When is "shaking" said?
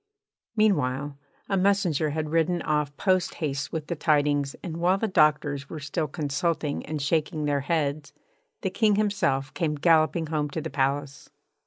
6.99-7.45